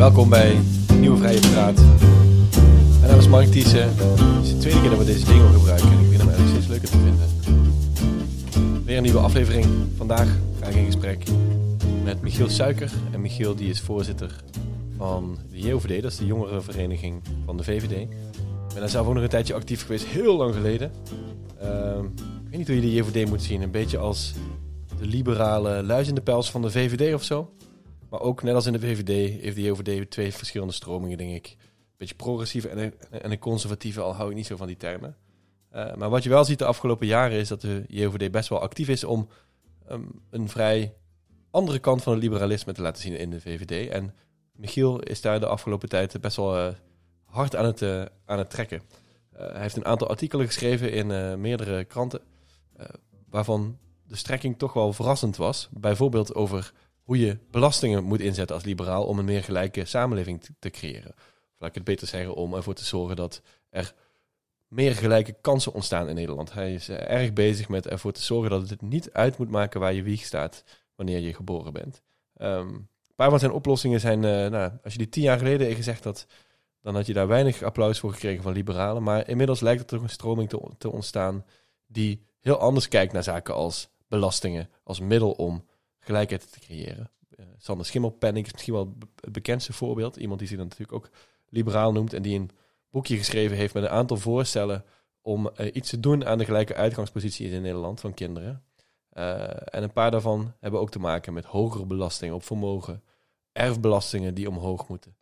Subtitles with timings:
[0.00, 0.58] Welkom bij
[1.00, 1.80] Nieuwe Vrije Praat.
[2.98, 3.88] Mijn naam is Mark Thiessen.
[3.96, 6.48] Het is de tweede keer dat we deze jingle gebruiken en ik begin hem eigenlijk
[6.48, 8.84] steeds leuker te vinden.
[8.84, 9.66] Weer een nieuwe aflevering.
[9.96, 10.28] Vandaag
[10.60, 11.22] ga ik in gesprek
[12.18, 12.92] Michiel Suiker.
[13.12, 14.36] En Michiel die is voorzitter
[14.96, 17.90] van de JOVD, dat is de jongerenvereniging van de VVD.
[17.90, 18.08] Ik
[18.68, 20.92] ben daar zelf ook nog een tijdje actief geweest, heel lang geleden.
[21.60, 23.62] Ehm, ik weet niet hoe je de JOVD moet zien.
[23.62, 24.34] Een beetje als
[24.98, 27.52] de liberale luis de pels van de VVD of zo.
[28.08, 31.56] Maar ook net als in de VVD heeft de JOVD twee verschillende stromingen, denk ik.
[31.58, 35.16] Een beetje progressieve en een, en conservatieve, al hou ik niet zo van die termen.
[35.74, 38.60] Uh, maar wat je wel ziet de afgelopen jaren is dat de JOVD best wel
[38.60, 39.28] actief is om
[39.90, 40.94] um, een vrij
[41.50, 43.88] andere kant van het liberalisme te laten zien in de VVD.
[43.88, 44.14] En
[44.52, 46.74] Michiel is daar de afgelopen tijd best wel uh,
[47.24, 48.82] hard aan het, uh, aan het trekken.
[49.32, 52.20] hij heeft een aantal artikelen geschreven in meerdere kranten,
[53.28, 55.68] waarvan de strekking toch wel verrassend was.
[55.70, 60.52] Bijvoorbeeld over hoe je belastingen moet inzetten als liberaal om een meer gelijke samenleving te,
[60.58, 61.12] te creëren.
[61.14, 63.94] Of laat ik het beter zeggen, om ervoor te zorgen dat er
[64.68, 66.52] meer gelijke kansen ontstaan in Nederland.
[66.52, 69.92] Hij is erg bezig met ervoor te zorgen dat het niet uit moet maken waar
[69.92, 70.64] je wieg staat
[71.00, 72.02] wanneer je geboren bent.
[72.36, 75.74] Um, een paar van zijn oplossingen zijn, uh, nou, als je die tien jaar geleden
[75.74, 76.26] gezegd had,
[76.82, 79.02] dan had je daar weinig applaus voor gekregen van liberalen.
[79.02, 81.44] Maar inmiddels lijkt er toch een stroming te, te ontstaan
[81.86, 85.64] die heel anders kijkt naar zaken als belastingen, als middel om
[85.98, 87.10] gelijkheid te creëren.
[87.36, 90.16] Uh, Sander Schimmelpenning is misschien wel het bekendste voorbeeld.
[90.16, 91.10] Iemand die zich dan natuurlijk ook
[91.48, 92.50] liberaal noemt en die een
[92.90, 94.84] boekje geschreven heeft met een aantal voorstellen
[95.22, 98.64] om uh, iets te doen aan de gelijke uitgangspositie in Nederland van kinderen.
[99.12, 103.02] Uh, en een paar daarvan hebben ook te maken met hogere belastingen op vermogen,
[103.52, 105.16] erfbelastingen die omhoog moeten.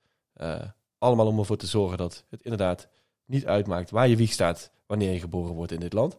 [0.98, 2.88] allemaal om ervoor te zorgen dat het inderdaad
[3.24, 6.16] niet uitmaakt waar je wieg staat wanneer je geboren wordt in dit land.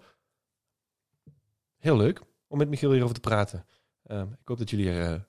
[1.78, 3.66] Heel leuk om met Michiel hierover te praten.
[4.06, 5.20] Uh, ik hoop dat jullie er uh,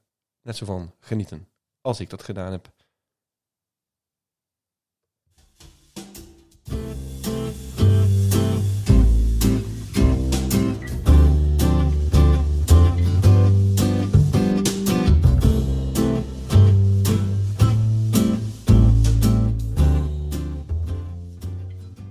[0.42, 1.48] net zo van genieten
[1.80, 2.72] als ik dat gedaan heb.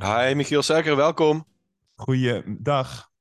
[0.10, 1.46] Hi Michiel Suiker, welkom.
[1.96, 3.12] Goeiedag.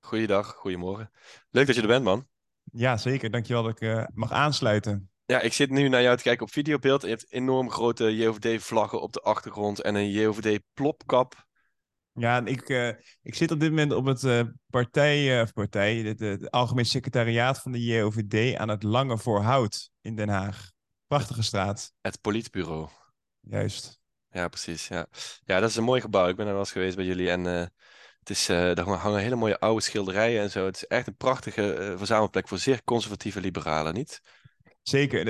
[0.00, 1.10] Goeiedag, goedemorgen.
[1.50, 2.26] Leuk dat je er bent, man.
[2.72, 3.30] Ja, zeker.
[3.30, 5.10] Dankjewel dat ik uh, mag aansluiten.
[5.26, 7.02] Ja, ik zit nu naar jou te kijken op videobeeld.
[7.02, 11.46] Je hebt enorm grote JOVD-vlaggen op de achtergrond en een JOVD-plopkap.
[12.12, 12.88] Ja, ik, uh,
[13.22, 17.60] ik zit op dit moment op het uh, partij, of partij, het, het Algemeen Secretariaat
[17.60, 20.70] van de JOVD aan het Lange Voorhout in Den Haag.
[21.06, 21.92] Prachtige straat.
[22.00, 22.88] Het Politbureau.
[23.40, 23.97] Juist.
[24.30, 24.88] Ja, precies.
[24.88, 25.06] Ja.
[25.44, 26.28] ja, dat is een mooi gebouw.
[26.28, 27.70] Ik ben er wel eens geweest bij jullie en
[28.28, 30.64] het is, uh, daar hangen hele mooie oude schilderijen en zo.
[30.64, 34.22] Het is echt een prachtige uh, verzamelplek voor zeer conservatieve liberalen, niet?
[34.82, 35.26] Zeker.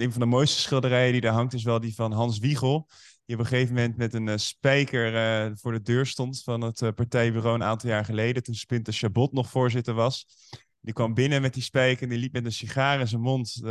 [0.00, 2.88] Een van de mooiste schilderijen die daar hangt is wel die van Hans Wiegel.
[3.26, 6.94] Die op een gegeven moment met een uh, spijker voor de deur stond van het
[6.94, 8.42] partijbureau een aantal jaar geleden.
[8.42, 10.26] Toen Spinter Chabot nog voorzitter was.
[10.80, 13.62] Die kwam binnen met die spijker en die liep met een sigaar in zijn mond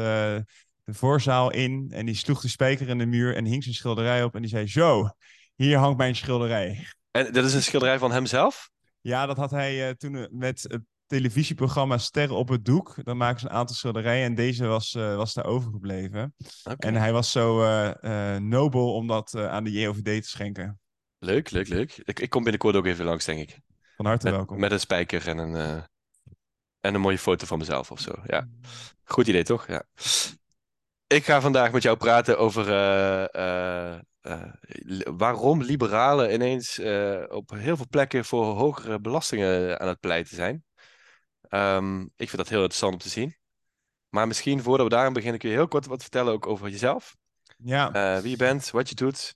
[0.90, 1.88] de voorzaal in.
[1.92, 4.36] En die sloeg de spijker in de muur en hing zijn schilderij op.
[4.36, 5.10] En die zei, zo,
[5.56, 6.88] hier hangt mijn schilderij.
[7.12, 8.70] En dat is een schilderij van hemzelf?
[9.02, 12.96] Ja, dat had hij uh, toen met het televisieprogramma Sterren op het Doek.
[13.04, 16.34] Dan maken ze een aantal schilderijen en deze was, uh, was daar overgebleven.
[16.64, 16.76] Okay.
[16.78, 20.80] En hij was zo uh, nobel om dat aan de JOVD te schenken.
[21.20, 22.02] Leuk, leuk, leuk.
[22.04, 23.60] Ik, ik kom binnenkort ook even langs, denk ik.
[23.96, 24.60] Van harte met, welkom.
[24.60, 25.84] Met een spijker en een,
[26.80, 28.14] en een mooie foto van mezelf of zo.
[28.26, 28.48] Ja.
[29.04, 29.68] Goed idee, toch?
[29.68, 29.84] Ja.
[31.14, 32.68] Ik ga vandaag met jou praten over
[33.36, 34.00] uh,
[35.18, 36.80] waarom liberalen ineens
[37.28, 40.64] op heel veel plekken voor hogere belastingen aan het pleiten zijn.
[41.50, 43.38] Um, ik vind dat heel interessant om te zien.
[44.10, 47.16] Maar misschien voordat we daarin beginnen, kun je heel kort wat vertellen ook over jezelf.
[47.58, 48.22] Ja.
[48.22, 49.36] wie je bent, wat je doet,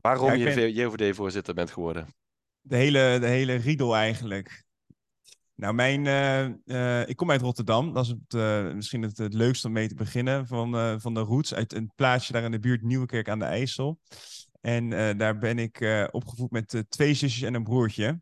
[0.00, 0.72] waarom ja, je ben...
[0.72, 2.14] JOVD-voorzitter bent geworden.
[2.60, 4.66] De hele, de hele riedel eigenlijk.
[5.58, 7.92] Nou, mijn, uh, uh, ik kom uit Rotterdam.
[7.92, 11.20] Dat is het, uh, misschien het, het, leukste om mee te beginnen van, van de
[11.20, 11.54] roots.
[11.54, 14.00] Uit een plaatsje daar in de buurt Nieuwekerk aan de IJssel.
[14.60, 18.20] En daar ben ik opgevoed met twee zusjes en een broertje.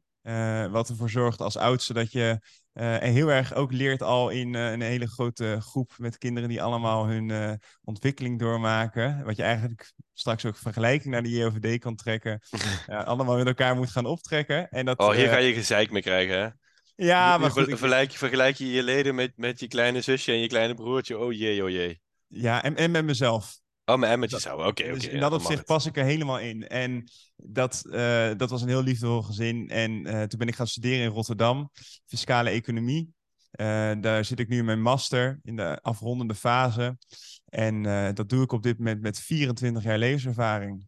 [0.71, 2.41] wat ervoor zorgt als oudste dat je
[2.73, 7.07] en heel erg ook leert al in een hele grote groep met kinderen die allemaal
[7.07, 9.25] hun ontwikkeling doormaken.
[9.25, 12.41] Wat je eigenlijk straks ook vergelijking naar de JOVD kan trekken.
[12.87, 14.71] allemaal met elkaar moet gaan optrekken.
[14.71, 16.49] En dat, oh, hier ga je gezeik mee krijgen, hè?
[16.97, 17.69] Ja, maar goed.
[17.69, 21.19] Vergelijk, je, vergelijk je je leden met, met je kleine zusje en je kleine broertje.
[21.19, 22.01] Oh jee, oh jee.
[22.27, 23.61] Ja, en, en met mezelf.
[23.85, 24.59] Oh, mijn zou.
[24.59, 24.93] Oké, oké.
[24.93, 25.67] dus ja, in dat opzicht het.
[25.67, 26.69] pas ik er helemaal in.
[26.69, 29.69] En dat, eh, dat was een heel liefdevol gezin.
[29.69, 31.71] En eh, toen ben ik gaan studeren in Rotterdam,
[32.07, 33.15] fiscale economie.
[33.51, 36.99] Eh, daar zit ik nu in mijn master, in de afrondende fase.
[37.47, 37.83] En
[38.15, 40.87] dat doe ik op dit moment met 24 jaar levenservaring.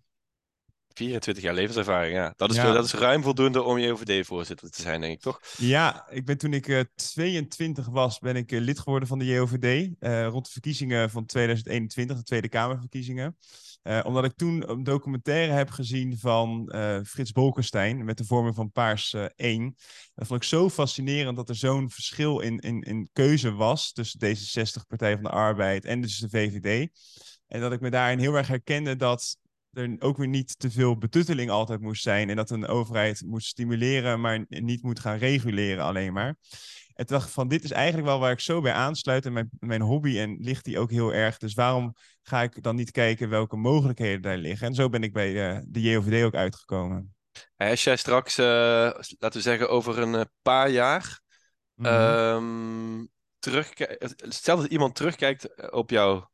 [0.98, 2.32] 24 jaar levenservaring, ja.
[2.36, 2.72] Dat is, Ja.
[2.72, 5.40] dat is ruim voldoende om JOVD-voorzitter te zijn, denk ik, toch?
[5.56, 9.24] Ja, ik ben toen ik eh, 22 was, ben ik eh, lid geworden van de
[9.24, 9.88] JOVD.
[9.98, 13.36] eh, rond de verkiezingen van 2021, de Tweede Kamerverkiezingen.
[14.02, 16.72] Omdat ik toen een documentaire heb gezien van
[17.06, 19.74] Frits Bolkestein met de vorming van Paars eh 1.
[20.14, 24.20] Dat vond ik zo fascinerend dat er zo'n verschil in, in, in keuze was tussen
[24.24, 26.88] D66, Partij van de Arbeid en dus de VVD.
[27.46, 29.36] En dat ik me daarin heel erg herkende dat
[29.72, 32.30] er ook weer niet te veel betutteling altijd moest zijn.
[32.30, 36.36] En dat een overheid moet stimuleren, maar niet moet gaan reguleren alleen maar.
[36.94, 39.26] En toen dacht ik van, dit is eigenlijk wel waar ik zo bij aansluit.
[39.26, 41.38] En mijn, mijn hobby en ligt die ook heel erg.
[41.38, 44.66] Dus waarom ga ik dan niet kijken welke mogelijkheden daar liggen?
[44.66, 47.14] En zo ben ik bij eh, de JOVD ook uitgekomen.
[47.56, 48.44] Als jij straks, eh,
[49.18, 51.20] laten we zeggen, over een eh, paar jaar
[51.74, 51.86] Mhm.
[51.86, 53.06] ehm
[53.38, 54.14] terugkijkt.
[54.28, 56.30] Stel dat iemand terugkijkt op jouw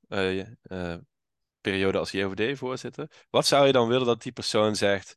[1.65, 3.11] periode als JOVD-voorzitter.
[3.31, 5.15] Wat zou je dan willen dat die persoon zegt?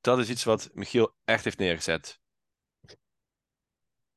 [0.00, 2.20] Dat is iets wat Michiel echt heeft neergezet.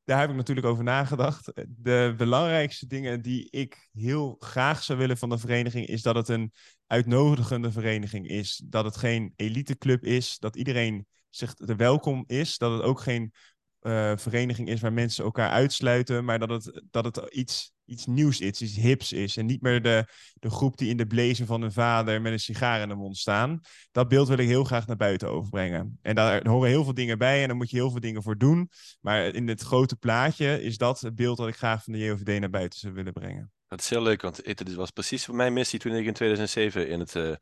[0.03, 1.51] Daar heb ik natuurlijk over nagedacht.
[1.67, 6.27] De belangrijkste dingen die ik heel graag zou willen van de vereniging is dat het
[6.27, 6.53] een
[6.87, 8.61] uitnodigende vereniging is.
[8.65, 12.57] Dat het geen eliteclub is, dat iedereen zich er welkom is.
[12.57, 13.33] Dat het ook geen
[13.79, 18.39] eh, vereniging is waar mensen elkaar uitsluiten, maar dat het, dat het iets, iets nieuws
[18.39, 19.37] is, iets hips is.
[19.37, 22.39] En niet meer de, de groep die in de blazer van hun vader met een
[22.39, 23.59] sigaar in de mond staan.
[23.91, 25.99] Dat beeld wil ik heel graag naar buiten overbrengen.
[26.01, 28.37] En daar horen heel veel dingen bij en daar moet je heel veel dingen voor
[28.37, 28.69] doen.
[29.01, 32.39] Maar in het grote plaatje is dat het beeld dat ik graag van de JOVD
[32.39, 33.51] naar buiten zou willen brengen.
[33.67, 36.99] Dat is heel leuk, want het was precies mijn missie toen ik in 2007 in
[36.99, 37.33] het eh,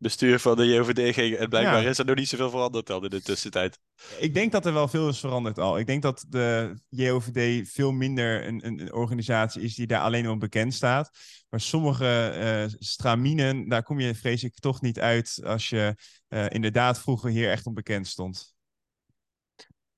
[0.00, 1.34] bestuur van de JOVD ging.
[1.36, 1.88] En blijkbaar Ja.
[1.88, 3.78] is er nog niet zoveel veranderd dan in de tussentijd.
[4.18, 5.78] Ik denk dat er wel veel is veranderd al.
[5.78, 10.28] Ik denk dat de JOVD veel minder een, een, een organisatie is die daar alleen
[10.28, 11.10] om bekend staat.
[11.48, 15.94] Maar sommige eh, straminen, daar kom je vrees ik toch niet uit als je
[16.28, 18.54] eh, inderdaad vroeger hier echt onbekend stond.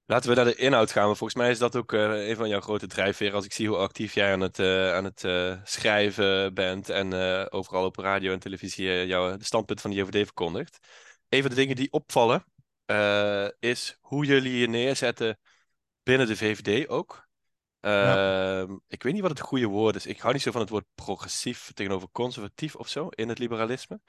[0.07, 1.05] Laten we naar de inhoud gaan.
[1.05, 3.35] Want volgens mij is dat ook eh, een van jouw grote drijfveren.
[3.35, 6.89] Als ik zie hoe actief jij aan het, eh, aan het eh, schrijven bent.
[6.89, 7.13] En
[7.51, 10.79] overal op radio en televisie jouw standpunt van de JVD verkondigt.
[11.29, 12.45] Een van de dingen die opvallen
[13.59, 15.39] is hoe jullie je neerzetten
[16.03, 17.29] binnen de VVD ook.
[17.83, 20.07] Ehm, Ik weet niet wat het goede woord is.
[20.07, 24.01] Ik hou niet zo van het woord progressief tegenover conservatief of zo in het liberalisme.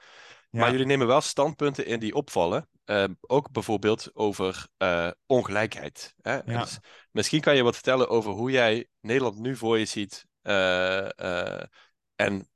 [0.50, 2.68] Maar jullie nemen wel standpunten in die opvallen.
[2.84, 6.14] Ehm, ook bijvoorbeeld over eh, ongelijkheid.
[6.22, 6.32] Hè?
[6.34, 6.42] Ja.
[6.60, 6.78] Dus
[7.10, 10.26] misschien kan je wat vertellen over hoe jij Nederland nu voor je ziet.
[10.42, 11.62] eh, eh,
[12.16, 12.48] en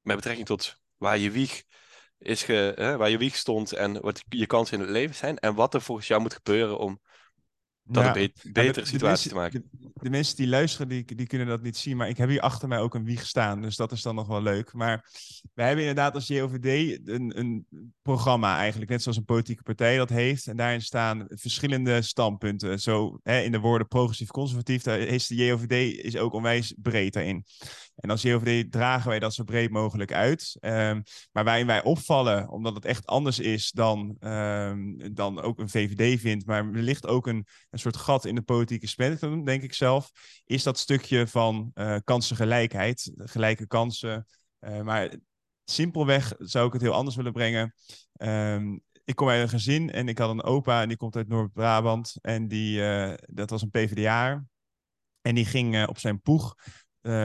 [0.00, 1.62] met betrekking tot waar je wieg
[2.18, 5.38] is ge, waar je wieg stond en wat je kansen in het leven zijn.
[5.38, 7.00] En wat er volgens jou moet gebeuren om
[7.90, 8.16] dat Ja.
[8.16, 9.68] een be- betere de- de situatie mensen- te maken.
[9.70, 11.96] De, de mensen die luisteren, die, die kunnen dat niet zien.
[11.96, 13.62] Maar ik heb hier achter mij ook een wieg staan.
[13.62, 14.72] Dus dat is dan nog wel leuk.
[14.72, 15.10] Maar
[15.54, 17.66] wij hebben inderdaad als JOVD een, een
[18.02, 18.90] programma eigenlijk.
[18.90, 20.46] Net zoals een politieke partij dat heeft.
[20.46, 22.80] En daarin staan verschillende standpunten.
[22.80, 24.82] Zo hè, in de woorden progressief-conservatief.
[24.82, 25.72] Daar is de JOVD
[26.04, 27.44] is ook onwijs breed daarin.
[27.96, 30.56] En als JOVD dragen wij dat zo breed mogelijk uit.
[30.60, 31.00] Ehm,
[31.32, 34.80] maar waarin wij opvallen, omdat het echt anders is dan, ehm,
[35.12, 36.46] dan ook een VVD vindt.
[36.46, 40.10] Maar er ligt ook een, een soort gat in het politieke spectrum, denk ik zelf.
[40.44, 44.26] Is dat stukje van eh, kansengelijkheid, gelijke kansen.
[44.58, 45.14] Eh, maar
[45.64, 47.74] simpelweg zou ik het heel anders willen brengen.
[48.12, 51.28] Ehm, ik kom uit een gezin en ik had een opa en die komt uit
[51.28, 52.16] Noord-Brabant.
[52.20, 54.44] En die, eh, dat was een PvdA.
[55.20, 56.54] En die ging op zijn poeg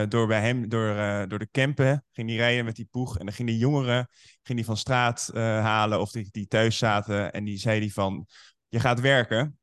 [0.07, 0.95] door bij hem, door,
[1.27, 3.17] door de Kempen, ging die rijden met die poeg.
[3.17, 4.07] En dan ging die jongeren
[4.41, 7.31] ging die van straat halen of die, die thuis zaten.
[7.31, 8.27] En die zei die van,
[8.73, 9.57] je gaat werken,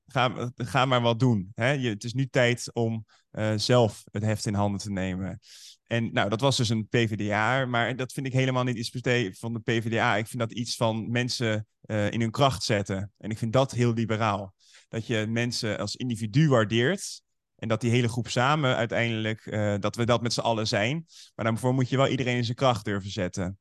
[0.57, 1.53] ga, maar wat doen.
[1.55, 1.71] Hè?
[1.71, 5.39] Je, het is nu tijd om eh, zelf het heft in handen te nemen.
[5.87, 9.53] En nou, dat was dus een PvdA, maar dat vind ik helemaal niet iets van
[9.53, 10.17] de PvdA.
[10.17, 13.13] Ik vind dat iets van mensen eh, in hun kracht zetten.
[13.19, 14.55] En ik vind dat heel liberaal.
[14.89, 17.23] Dat je mensen als individu waardeert.
[17.57, 21.07] En dat die hele groep samen uiteindelijk, eh, dat we dat met z'n allen zijn.
[21.35, 23.59] Maar daarvoor moet je wel iedereen in zijn kracht durven zetten.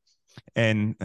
[0.54, 0.96] En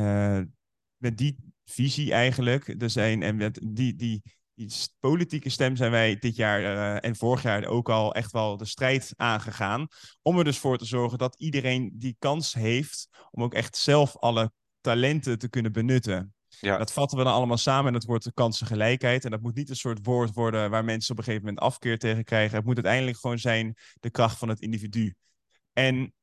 [0.96, 4.22] met die visie eigenlijk, er zijn, en met die, die,
[4.54, 8.56] die politieke stem zijn wij dit jaar eh, en vorig jaar ook al echt wel
[8.56, 9.86] de strijd aangegaan.
[10.22, 14.16] Om er dus voor te zorgen dat iedereen die kans heeft om ook echt zelf
[14.16, 16.34] alle talenten te kunnen benutten.
[16.60, 16.78] Ja.
[16.78, 19.24] Dat vatten we dan allemaal samen en dat wordt de kansengelijkheid.
[19.24, 21.98] En dat moet niet een soort woord worden waar mensen op een gegeven moment afkeer
[21.98, 22.56] tegen krijgen.
[22.56, 25.14] Het moet uiteindelijk gewoon zijn de kracht van het individu.
[25.72, 26.14] En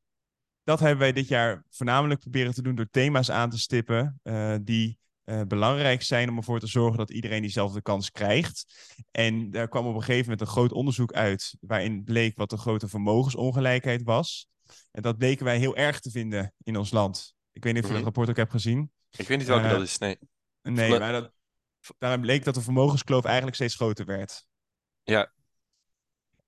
[0.63, 4.55] dat hebben wij dit jaar voornamelijk proberen te doen door thema's aan te stippen uh,
[4.61, 8.65] die uh, belangrijk zijn om ervoor te zorgen dat iedereen diezelfde kans krijgt.
[9.11, 12.57] En daar kwam op een gegeven moment een groot onderzoek uit waarin bleek wat de
[12.57, 14.47] grote vermogensongelijkheid was.
[14.91, 17.35] En dat bleken wij heel erg te vinden in ons land.
[17.51, 18.13] Ik weet niet of je dat mhm.
[18.13, 18.91] rapport ook hebt gezien.
[19.11, 20.17] Ik weet niet welke uh, dat is, nee.
[20.61, 21.31] Nee, maar
[21.97, 24.45] dat, bleek dat de vermogenskloof eigenlijk steeds groter werd.
[25.03, 25.31] Ja.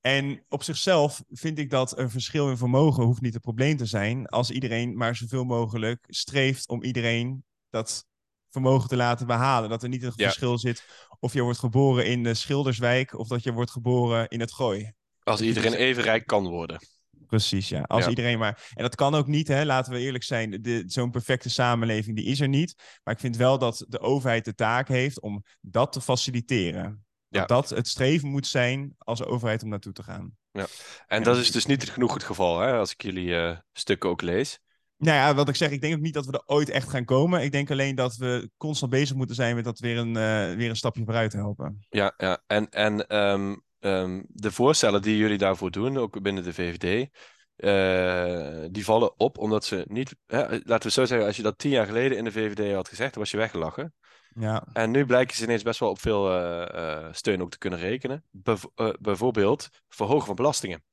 [0.01, 3.85] En op zichzelf vind ik dat een verschil in vermogen hoeft niet het probleem te
[3.85, 4.27] zijn.
[4.27, 8.05] Als iedereen maar zoveel mogelijk streeft om iedereen dat
[8.53, 9.69] vermogen te laten behalen.
[9.69, 10.83] Dat er niet een verschil zit
[11.19, 14.91] of je wordt geboren in de Schilderswijk of dat je wordt geboren in het Gooi.
[15.23, 16.79] Als iedereen even rijk kan worden.
[17.27, 17.81] Precies, ja.
[17.81, 18.71] Als iedereen maar.
[18.73, 20.83] En dat kan ook niet, hè, laten we eerlijk zijn.
[20.87, 22.99] Zo'n perfecte samenleving die is er niet.
[23.03, 27.05] Maar ik vind wel dat de overheid de taak heeft om dat te faciliteren.
[27.29, 30.37] Dat dat het streven moet zijn als overheid om naartoe te gaan.
[30.51, 30.65] Ja.
[31.07, 34.21] En dat is dus niet genoeg het geval, hè, als ik jullie uh, stukken ook
[34.21, 34.59] lees.
[35.03, 37.05] Nou ja, wat ik zeg, ik denk ook niet dat we er ooit echt gaan
[37.05, 37.41] komen.
[37.41, 40.69] Ik denk alleen dat we constant bezig moeten zijn met dat weer een, uh, weer
[40.69, 41.85] een stapje vooruit te helpen.
[41.89, 42.43] Ja, ja.
[42.47, 47.09] en, en um, um, de voorstellen die jullie daarvoor doen, ook binnen de VVD,
[47.57, 50.15] uh, die vallen op omdat ze niet.
[50.25, 52.89] Hè, laten we zo zeggen, als je dat tien jaar geleden in de VVD had
[52.89, 53.93] gezegd, dan was je weggelachen.
[54.35, 54.67] Ja.
[54.73, 58.23] En nu blijken ze ineens best wel op veel uh, steun ook te kunnen rekenen.
[58.31, 58.63] Bev
[58.99, 60.83] bijvoorbeeld verhogen van belastingen.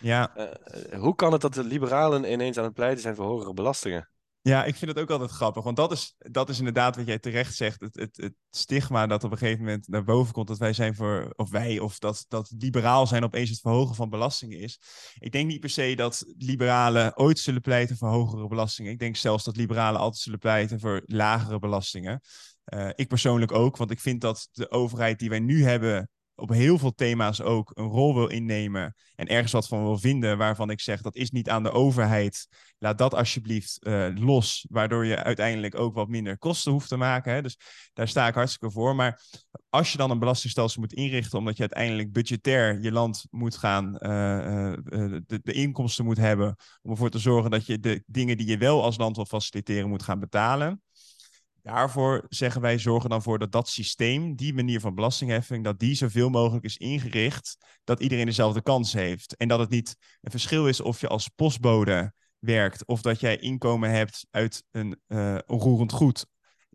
[0.00, 0.32] Ja.
[0.98, 4.08] hoe kan het dat de liberalen ineens aan het pleiten zijn voor hogere belastingen?
[4.42, 5.64] Ja, ik vind het ook altijd grappig.
[5.64, 7.80] Want dat is, dat is inderdaad wat jij terecht zegt.
[7.80, 10.48] Het, het, het stigma dat op een gegeven moment naar boven komt.
[10.48, 14.10] Dat wij zijn voor, of wij, of dat, dat liberaal zijn opeens het verhogen van
[14.10, 14.80] belastingen is.
[15.18, 18.92] Ik denk niet per se dat liberalen ooit zullen pleiten voor hogere belastingen.
[18.92, 22.20] Ik denk zelfs dat liberalen altijd zullen pleiten voor lagere belastingen.
[22.74, 26.10] Uh, ik persoonlijk ook, want ik vind dat de overheid die wij nu hebben
[26.40, 30.38] op heel veel thema's ook een rol wil innemen en ergens wat van wil vinden,
[30.38, 32.48] waarvan ik zeg dat is niet aan de overheid.
[32.78, 37.32] Laat dat alsjeblieft uh, los, waardoor je uiteindelijk ook wat minder kosten hoeft te maken.
[37.32, 37.42] Hè?
[37.42, 37.58] Dus
[37.92, 38.94] daar sta ik hartstikke voor.
[38.96, 39.22] Maar
[39.68, 43.86] als je dan een belastingstelsel moet inrichten, omdat je uiteindelijk budgetair je land moet gaan,
[43.86, 44.00] uh,
[45.26, 48.58] de, de, inkomsten moet hebben, om ervoor te zorgen dat je de dingen die je
[48.58, 50.82] wel als land wil faciliteren moet gaan betalen
[51.70, 55.94] Daarvoor zeggen wij zorgen dan voor dat dat systeem, die manier van belastingheffing, dat die
[55.94, 59.36] zoveel mogelijk is ingericht dat iedereen dezelfde kans heeft.
[59.36, 63.36] En dat het niet een verschil is of je als postbode werkt of dat jij
[63.36, 66.26] inkomen hebt uit een uh, onroerend goed.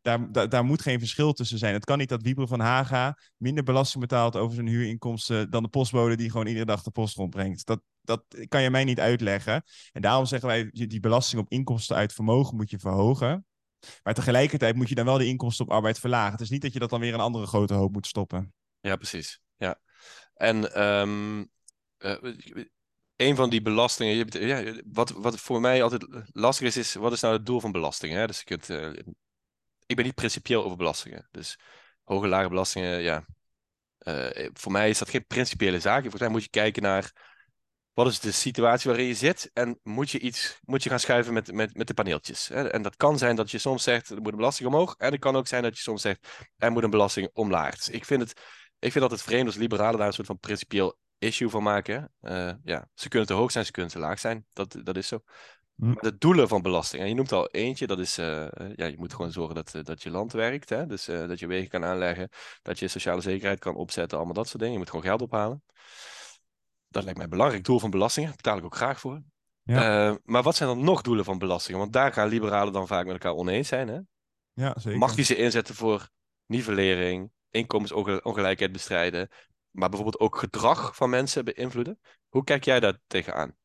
[0.02, 1.74] Daar, daar, daar, moet geen verschil tussen zijn.
[1.74, 5.70] Het kan niet dat Wiebren van Haga minder belasting betaalt over zijn huurinkomsten dan de
[5.70, 7.66] postbode die gewoon iedere dag de post rondbrengt.
[7.66, 9.64] Dat, dat kan je mij niet uitleggen.
[9.92, 13.46] En daarom zeggen wij, die belasting op inkomsten uit vermogen moet je verhogen.
[14.04, 16.32] Maar tegelijkertijd moet je dan wel de inkomsten op arbeid verlagen.
[16.32, 18.54] Het is niet dat je dat dan weer een andere grote hoop moet stoppen.
[18.80, 19.42] Ja, precies.
[19.58, 19.80] Ja.
[20.34, 21.50] En um,
[22.00, 22.18] uh,
[23.16, 27.22] een van die belastingen, ja, wat, wat voor mij altijd lastig is, is wat is
[27.22, 28.28] nou het doel van belastingen?
[28.28, 28.94] Dus je kunt, uh,
[29.86, 31.28] ik ben niet principieel over belastingen.
[31.32, 31.60] Dus
[32.04, 33.26] hoge, lage belastingen, ja.
[34.00, 36.02] Uh, voor mij is dat geen principiële zaak.
[36.02, 37.35] Volgens mij moet je kijken naar
[37.96, 41.34] wat is de situatie waarin je zit en moet je iets moet je gaan schuiven
[41.34, 42.50] met, met, met de paneeltjes.
[42.50, 44.96] En dat kan zijn dat je soms zegt, er moet een belasting omhoog.
[44.98, 47.76] En het kan ook zijn dat je soms zegt, er moet een belasting omlaag.
[47.76, 48.42] Dus ik vind het,
[48.80, 52.12] ik vind dat het vreemd als liberalen daar een soort van principieel issue van maken.
[52.22, 54.46] Uh, ja, ze kunnen te hoog zijn, ze kunnen te laag zijn.
[54.54, 55.20] Dat, dat is zo.
[55.76, 55.86] Hm.
[55.86, 58.98] Maar de doelen van belasting, en je noemt al eentje, dat is, uh, ja, je
[58.98, 60.70] moet gewoon zorgen dat, dat je land werkt.
[60.70, 60.86] Hè?
[60.86, 62.30] Dus dat je wegen kan aanleggen,
[62.62, 64.74] dat je sociale zekerheid kan opzetten, allemaal dat soort dingen.
[64.74, 65.64] Je moet gewoon geld ophalen.
[66.96, 68.28] Dat lijkt mij een belangrijk doel van belastingen.
[68.30, 69.22] Daar betaal ik ook graag voor.
[69.64, 70.10] Ja.
[70.10, 71.80] Uh, maar wat zijn dan nog doelen van belastingen?
[71.80, 73.88] Want daar gaan liberalen dan vaak met elkaar oneens zijn.
[73.88, 74.00] Hè?
[74.54, 75.00] Ja, zeker.
[75.00, 76.10] Mag je ze inzetten voor
[76.46, 79.30] nivellering, inkomensongelijkheid bestrijden,
[79.72, 82.00] maar bijvoorbeeld ook gedrag van mensen beïnvloeden?
[82.30, 83.56] Hoe kijk jij daar tegenaan?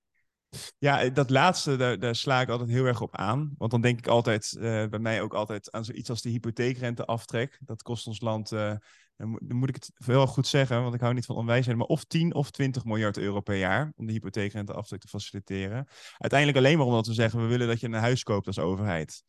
[0.78, 3.54] Ja, dat laatste, daar, daar, sla ik altijd heel erg op aan.
[3.58, 7.58] Want dan denk ik altijd, uh, bij mij ook altijd aan zoiets als de hypotheekrenteaftrek.
[7.60, 8.74] Dat kost ons land uh,
[9.20, 12.04] dan moet ik het wel goed zeggen, want ik hou niet van onwijsheid, maar of
[12.04, 15.86] 10 of 20 miljard euro per jaar om de hypotheekrenteaftrek te faciliteren.
[16.18, 19.22] Uiteindelijk alleen maar omdat we zeggen, we willen dat je een huis koopt als overheid.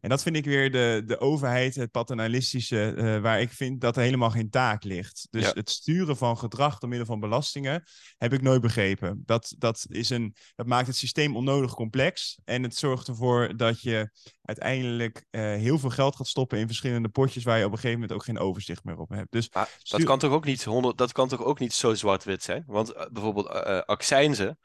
[0.00, 3.96] En dat vind ik weer de, de overheid, het paternalistische, uh, waar ik vind dat
[3.96, 5.26] er helemaal geen taak ligt.
[5.30, 7.84] Dus het sturen van gedrag door middel van belastingen
[8.18, 9.22] heb ik nooit begrepen.
[9.26, 13.82] Dat, dat, is een, dat maakt het systeem onnodig complex en het zorgt ervoor dat
[13.82, 14.10] je
[14.42, 18.00] uiteindelijk uh, heel veel geld gaat stoppen in verschillende potjes waar je op een gegeven
[18.00, 19.32] moment ook geen overzicht meer op hebt.
[19.32, 19.50] Dus
[19.82, 22.64] dat, kan toch ook niet 100, dat kan toch ook niet zo zwart-wit zijn?
[22.66, 23.48] Want uh, bijvoorbeeld
[23.86, 24.58] accijnzen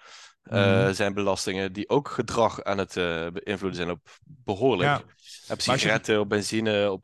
[0.43, 0.93] mm.
[0.93, 2.93] zijn belastingen die ook gedrag aan het
[3.33, 4.89] beïnvloeden zijn op behoorlijk.
[4.89, 5.03] Ja.
[5.50, 6.19] Op sigaretten, je...
[6.19, 7.03] op benzine, op,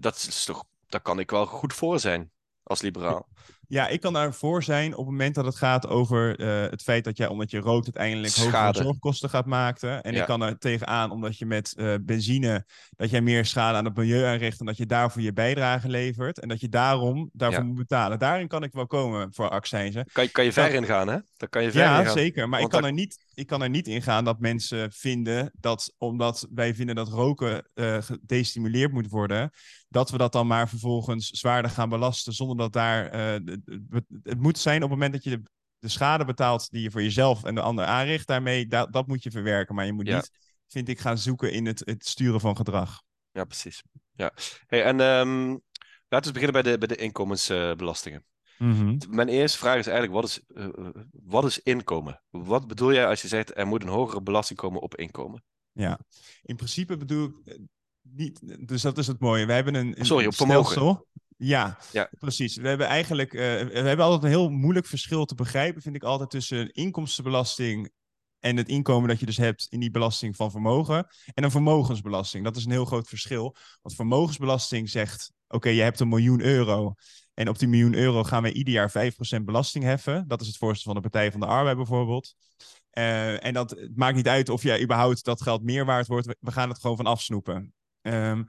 [0.00, 2.30] dat, is toch, daar kan ik wel goed voor zijn
[2.66, 3.28] als liberaal.
[3.68, 7.04] Ja, ik kan daarvoor zijn op het moment dat het gaat over uh, het feit
[7.04, 8.56] dat jij, omdat je rookt, uiteindelijk Schade.
[8.66, 10.02] hogere zorgkosten gaat maken.
[10.02, 10.20] En Ja.
[10.20, 13.96] ik kan er tegenaan omdat je met eh, benzine, dat jij meer schade aan het
[13.96, 16.40] milieu aanricht en dat je daarvoor je bijdrage levert.
[16.40, 17.66] En dat je daarom daarvoor Ja.
[17.66, 18.18] moet betalen.
[18.18, 20.06] Daarin kan ik wel komen voor accijnzen.
[20.12, 21.18] Kan, je- kan je ver ingaan, hè?
[21.36, 22.12] Dan kan je ver Ja, ingaan.
[22.12, 22.48] zeker.
[22.48, 25.94] Maar ik kan, er niet, ik kan er niet in gaan dat mensen vinden dat,
[25.98, 29.50] omdat wij vinden dat roken eh, gedestimuleerd moet worden,
[29.96, 33.06] dat we dat dan maar vervolgens zwaarder gaan belasten zonder dat daar.
[33.06, 33.56] eh,
[34.22, 35.42] het moet zijn op het moment dat je de,
[35.78, 39.22] de schade betaalt die je voor jezelf en de ander aanricht, daarmee, dat, dat moet
[39.22, 39.74] je verwerken.
[39.74, 40.16] Maar je moet Ja.
[40.16, 40.30] niet,
[40.68, 43.02] vind ik, gaan zoeken in het, het sturen van gedrag.
[43.32, 43.82] Ja, precies.
[44.12, 44.32] Ja.
[44.66, 45.48] Hey, en ehm,
[46.08, 48.24] laten we beginnen bij de, bij de inkomensbelastingen.
[49.08, 52.22] Mijn eerste vraag is eigenlijk, wat is, eh, eh, wat is inkomen?
[52.30, 55.44] Wat bedoel jij als je zegt, er moet een hogere belasting komen op inkomen?
[55.72, 55.98] Ja,
[56.42, 57.58] in principe bedoel ik
[58.14, 58.68] niet.
[58.68, 59.46] Dus dat is het mooie.
[59.46, 59.98] We hebben een.
[60.00, 60.70] een Sorry, op vermogen.
[60.72, 61.06] stelsel.
[61.36, 62.10] Ja, Ja.
[62.18, 62.56] precies.
[62.56, 63.32] We hebben eigenlijk.
[63.34, 67.90] eh, we hebben altijd een heel moeilijk verschil te begrijpen, vind ik altijd, tussen inkomstenbelasting
[68.40, 72.44] en het inkomen dat je dus hebt in die belasting van vermogen en een vermogensbelasting.
[72.44, 73.56] Dat is een heel groot verschil.
[73.82, 76.94] Want vermogensbelasting zegt: oké, je hebt een miljoen euro.
[77.34, 78.90] En op die miljoen euro gaan wij ieder jaar
[79.38, 80.24] 5% belasting heffen.
[80.28, 82.34] Dat is het voorstel van de Partij van de Arbeid bijvoorbeeld.
[82.90, 86.26] Eh, en dat het maakt niet uit of jij überhaupt dat geld meer waard wordt.
[86.26, 87.74] We, we gaan het gewoon van afsnoepen.
[88.06, 88.42] Ehm,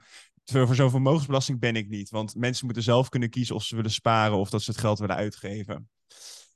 [0.44, 2.10] voor zo'n vermogensbelasting ben ik niet.
[2.10, 4.98] Want mensen moeten zelf kunnen kiezen of ze willen sparen of dat ze het geld
[4.98, 5.88] willen uitgeven.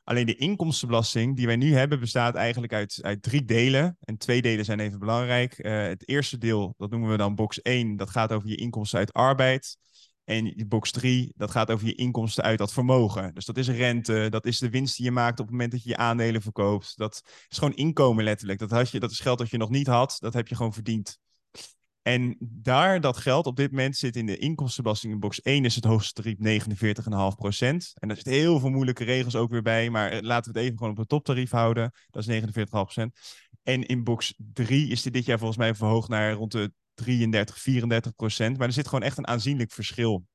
[0.04, 3.96] Alleen de inkomstenbelasting die wij nu hebben bestaat eigenlijk uit, uit drie delen.
[4.00, 5.52] En twee delen zijn even belangrijk.
[5.52, 8.98] Eh, het eerste deel, dat noemen we dan box 1, dat gaat over je inkomsten
[8.98, 9.76] uit arbeid.
[10.24, 13.34] En box 3, dat gaat over je inkomsten uit dat vermogen.
[13.34, 15.82] Dus dat is rente, dat is de winst die je maakt op het moment dat
[15.82, 16.96] je je aandelen verkoopt.
[16.96, 18.68] Dat is gewoon inkomen letterlijk.
[18.68, 21.18] Dat, je, dat is geld dat je nog niet had, dat heb je gewoon verdiend.
[22.02, 25.74] En daar dat geld op dit moment zit in de inkomstenbelasting in box 1 is
[25.74, 30.10] het hoogste tarief 49,5% En daar zitten heel veel moeilijke regels ook weer bij, maar
[30.10, 31.92] eh, laten we het even gewoon op het toptarief houden.
[32.10, 33.06] Dat is 49,5%
[33.62, 37.58] En in box 3 is dit dit jaar volgens mij verhoogd naar rond de 33,
[37.58, 38.58] 34 procent.
[38.58, 40.26] Maar er zit gewoon echt een aanzienlijk verschil.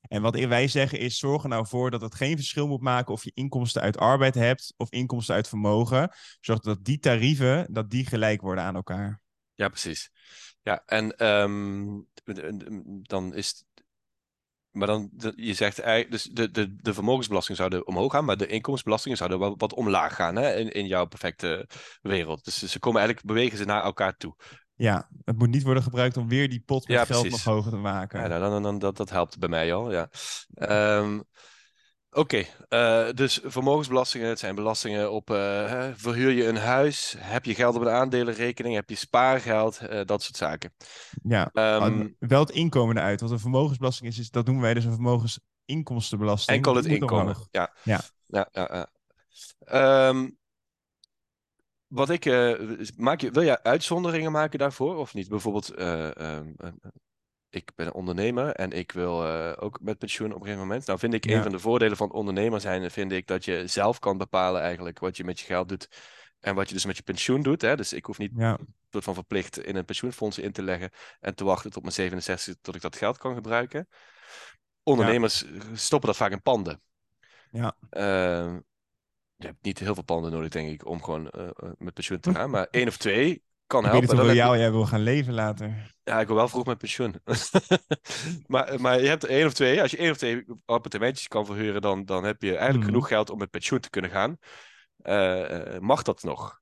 [0.00, 3.12] En wat wij zeggen is, zorg er nou voor dat het geen verschil moet maken
[3.12, 6.10] of je inkomsten uit arbeid hebt of inkomsten uit vermogen.
[6.40, 9.20] Zorg dat die tarieven, dat die gelijk worden aan elkaar.
[9.54, 10.10] Ja, precies.
[10.62, 12.00] Ja, en ehm,
[13.02, 13.64] dan is het-
[14.70, 18.46] Maar dan, je zegt eigenlijk, dus de, de, de vermogensbelasting zouden omhoog gaan, maar de
[18.46, 21.68] inkomensbelastingen zouden wel wat omlaag gaan hè, in, in jouw perfecte
[22.02, 22.44] wereld.
[22.44, 24.36] Dus ze komen eigenlijk, bewegen ze naar elkaar toe.
[24.74, 27.44] Ja, het moet niet worden gebruikt om weer die pot met Ja, geld precies.
[27.44, 28.20] nog hoger te maken.
[28.20, 30.08] Ja, dan, dan, dan, dat, dat helpt bij mij al, ja.
[30.54, 31.20] Ehm,
[32.14, 37.54] Oké, eh, dus vermogensbelastingen, het zijn belastingen op, eh, verhuur je een huis, heb je
[37.54, 40.72] geld op een aandelenrekening, heb je spaargeld, eh, dat soort zaken.
[41.22, 43.20] Ja, Ehm, Ah, wel het inkomen eruit.
[43.20, 46.56] Wat een vermogensbelasting is, is, dat noemen wij dus een vermogensinkomstenbelasting.
[46.56, 47.74] enkel het inkomen, ja.
[47.82, 48.00] Ja.
[48.26, 48.88] ja, ja, ja.
[49.58, 50.30] Ehm,
[51.86, 52.24] wat ik,
[52.96, 55.28] maak je, wil jij uitzonderingen maken daarvoor of niet?
[55.28, 55.74] Bijvoorbeeld,
[57.54, 60.86] ik ben een ondernemer en ik wil eh, ook met pensioen op een gegeven moment.
[60.86, 61.36] Nou vind ik Ja.
[61.36, 64.98] een van de voordelen van ondernemer zijn, vind ik dat je zelf kan bepalen eigenlijk
[64.98, 65.88] wat je met je geld doet
[66.40, 67.60] en wat je dus met je pensioen doet.
[67.62, 67.76] Hè?
[67.76, 68.58] Dus ik hoef niet Ja,
[68.90, 72.54] soort van verplicht in een pensioenfonds in te leggen en te wachten tot mijn 67
[72.60, 73.88] tot ik dat geld kan gebruiken.
[74.82, 76.80] Ondernemers stoppen dat vaak in panden.
[77.50, 77.76] ja.
[77.90, 78.60] Ehm,
[79.36, 82.20] je hebt niet heel veel panden nodig, denk ik, om gewoon eh, eh, met pensioen
[82.20, 82.50] te gaan.
[82.50, 84.16] Maar één of twee kan Ik weet helpen.
[84.16, 85.91] niet je- royaal jij wil gaan leven later.
[86.04, 87.14] Ja, ik wil wel vroeg met pensioen.
[88.46, 89.82] maar, maar je hebt er één of twee.
[89.82, 92.86] Als je één of twee appartementjes kan verhuren, dan, dan heb je eigenlijk Mhm.
[92.86, 94.36] genoeg geld om met pensioen te kunnen gaan.
[94.96, 96.60] Eh, eh, mag dat nog?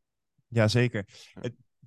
[0.49, 1.05] Jazeker.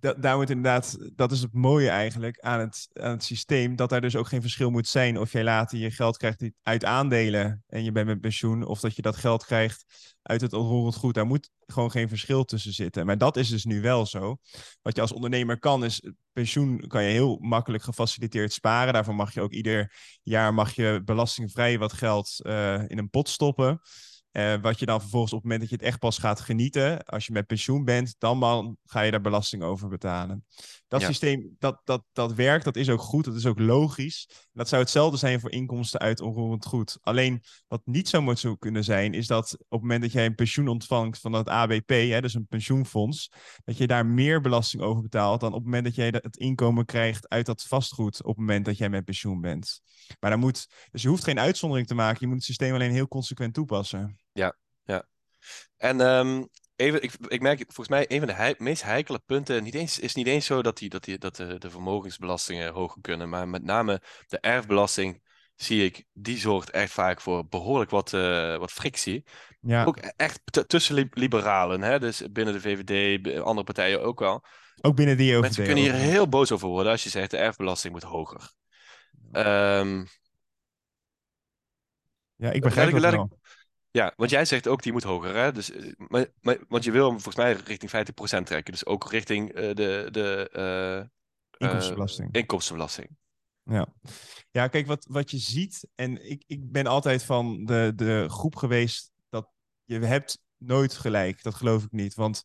[0.04, 3.76] Het, da- daar moet inderdaad, dat is het mooie eigenlijk aan het, aan het systeem,
[3.76, 6.86] dat daar dus ook geen verschil moet zijn of jij later je geld krijgt uit
[6.86, 9.86] aandelen en je bent met pensioen, of dat je dat geld krijgt
[10.22, 11.14] uit het onroerend goed.
[11.14, 13.06] Daar moet gewoon geen verschil tussen zitten.
[13.06, 14.38] Maar dat is dus nu wel zo.
[14.82, 18.94] Wat je als ondernemer kan, is pensioen kan je heel makkelijk gefaciliteerd sparen.
[18.94, 23.30] Daarvoor mag je ook ieder jaar mag je belastingvrij wat geld eh, in een pot
[23.30, 23.82] stoppen.
[24.34, 27.04] Eh, wat je dan vervolgens op het moment dat je het echt pas gaat genieten,
[27.06, 30.46] als je met pensioen bent, dan man, ga je daar belasting over betalen.
[30.88, 31.08] Dat Ja.
[31.08, 34.30] systeem, dat, dat, dat werkt, dat is ook goed, dat is ook logisch.
[34.54, 36.98] Dat zou hetzelfde zijn voor inkomsten uit onroerend goed.
[37.02, 40.26] Alleen wat niet zo moet zo kunnen zijn, is dat op het moment dat jij
[40.26, 43.32] een pensioen ontvangt van het ABP, hè, dus een pensioenfonds,
[43.64, 46.86] dat je daar meer belasting over betaalt dan op het moment dat jij het inkomen
[46.86, 49.82] krijgt uit dat vastgoed op het moment dat jij met pensioen bent.
[50.20, 52.92] Maar dan moet, dus je hoeft geen uitzondering te maken, je moet het systeem alleen
[52.92, 54.18] heel consequent toepassen.
[55.78, 56.44] En ehm,
[56.76, 60.00] even, ik, ik merk volgens mij een van de hei- meest heikele punten niet eens,
[60.00, 63.48] is niet eens zo dat, die, dat, die, dat de, de vermogensbelastingen hoger kunnen, maar
[63.48, 65.22] met name de erfbelasting
[65.56, 69.26] zie ik, die zorgt echt vaak voor behoorlijk wat, eh, wat frictie.
[69.62, 72.00] Ja, Ook echt t- tussen li- liberalen, hè?
[72.00, 74.44] dus binnen de VVD, andere partijen ook wel.
[74.82, 75.74] ook binnen die Mensen OVD.
[75.74, 78.52] kunnen hier heel boos over worden als je zegt de erfbelasting moet hoger.
[79.32, 80.06] Ehm,
[82.36, 83.40] Ja, ik begrijp ik- laat ik- wel.
[83.94, 85.36] Ja, want jij zegt ook die moet hoger.
[85.36, 85.52] Hè?
[85.52, 88.74] Dus, eh, maar, maar, want je wil hem volgens mij richting 50% trekken.
[88.74, 92.34] Dus ook richting eh, de, de eh, Inkomstenbelasting.
[92.34, 93.10] inkomstenbelasting.
[93.64, 93.88] Ja,
[94.52, 98.56] ja kijk, wat, wat je ziet, en ik, ik ben altijd van de, de groep
[98.56, 99.50] geweest dat
[99.84, 101.44] je hebt nooit gelijk.
[101.44, 102.14] Dat geloof ik niet.
[102.14, 102.44] Want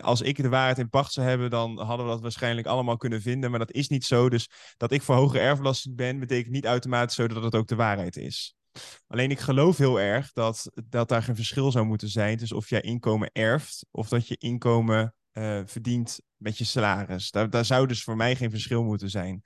[0.00, 3.22] als ik de waarheid in pacht zou hebben, dan hadden we dat waarschijnlijk allemaal kunnen
[3.22, 3.50] vinden.
[3.50, 4.28] Maar dat is niet zo.
[4.28, 7.76] Dus dat ik voor hogere erfbelasting ben, betekent niet automatisch zo dat het ook de
[7.76, 8.57] waarheid is.
[9.06, 12.68] Alleen ik geloof heel erg dat, dat daar geen verschil zou moeten zijn tussen of
[12.68, 17.30] jij inkomen erft of dat je inkomen eh, verdient met je salaris.
[17.30, 19.42] Daar, daar zou dus voor mij geen verschil moeten zijn.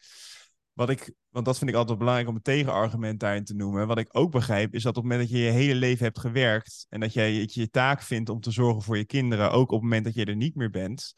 [0.73, 3.87] Wat ik, want dat vind ik altijd belangrijk om een tegenargument daarin te noemen.
[3.87, 6.19] Wat ik ook begrijp, is dat op het moment dat je je hele leven hebt
[6.19, 9.81] gewerkt en dat jij je taak vindt om te zorgen voor je kinderen, ook op
[9.81, 11.13] het moment dat je er niet meer bent,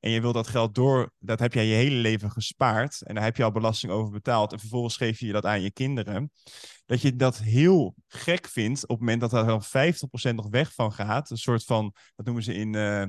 [0.00, 3.24] en je wil dat geld door, dat heb jij je hele leven gespaard en daar
[3.24, 6.30] heb je al belasting over betaald en vervolgens geef je dat aan je kinderen,
[6.86, 9.62] dat je dat heel gek vindt op het moment dat er dan
[10.32, 11.30] 50% nog weg van gaat.
[11.30, 13.04] Een soort van, dat noemen ze in, eh,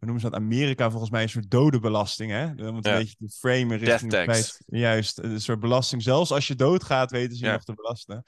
[0.00, 2.44] hoe noemen ze dat, Amerika volgens mij een soort dodenbelasting, hè?
[2.68, 2.92] Om het Ja.
[2.92, 4.38] een beetje te framen richting Death het tax.
[4.38, 6.02] feit- Juist, een soort belasting.
[6.02, 7.52] Zelfs als je doodgaat, weten ze je Ja.
[7.52, 8.24] nog te belasten.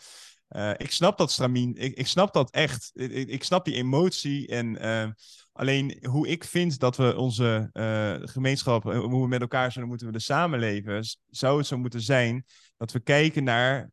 [0.48, 1.74] Eh, ik snap dat, Stramien.
[1.76, 2.90] Ik, ik snap dat echt.
[2.94, 4.46] Ik, ik, snap die emotie.
[4.48, 5.08] En eh,
[5.52, 10.06] alleen hoe ik vind dat we onze eh, gemeenschap, hoe we met elkaar zouden moeten
[10.06, 12.44] willen samenleven, s- zou het zo moeten zijn
[12.76, 13.90] dat we kijken naar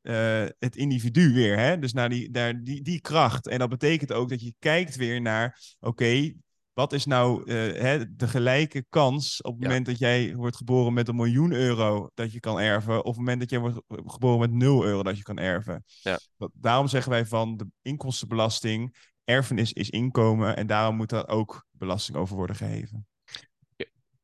[0.60, 1.58] het individu weer.
[1.58, 1.80] Hè?
[1.80, 3.48] Dus naar, die, naar die, die kracht.
[3.48, 6.34] En dat betekent ook dat je kijkt weer naar, oké,
[6.80, 9.68] wat is nou eh, hè, de gelijke kans op het Ja.
[9.68, 13.06] moment dat jij wordt geboren met een miljoen euro dat je kan erven, of op
[13.06, 15.84] het moment dat jij wordt ge- geboren met 0 euro dat je kan erven.
[16.02, 16.20] Ja.
[16.38, 21.66] Dat- daarom zeggen wij van de inkomstenbelasting, erfenis is inkomen en daarom moet daar ook
[21.72, 23.08] belasting over worden geheven.